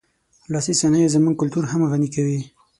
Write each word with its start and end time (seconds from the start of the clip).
لاسي 0.51 0.73
صنایع 0.81 1.07
زموږ 1.15 1.35
کلتور 1.41 1.63
هم 1.71 1.81
غني 1.91 2.09
کوي. 2.15 2.39